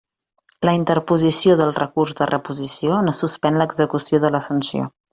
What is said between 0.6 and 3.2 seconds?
La interposició del recurs de reposició no